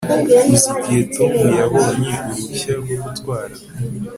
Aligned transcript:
uzi 0.53 0.69
igihe 0.79 1.01
tom 1.15 1.33
yabonye 1.59 2.13
uruhushya 2.29 2.71
rwo 2.81 2.95
gutwara 3.03 3.55